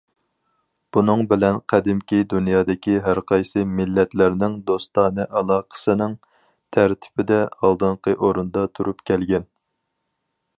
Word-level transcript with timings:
بۇنىڭ 0.95 1.19
بىلەن 1.33 1.57
قەدىمكى 1.73 2.21
دۇنيادىكى 2.31 2.95
ھەرقايسى 3.07 3.65
مىللەتلەرنىڭ 3.81 4.55
دوستانە 4.71 5.27
ئالاقىسىنىڭ 5.43 6.17
تەرتىپىدە 6.79 7.39
ئالدىنقى 7.61 8.17
ئورۇندا 8.29 8.67
تۇرۇپ 8.79 9.07
كەلگەن. 9.13 9.47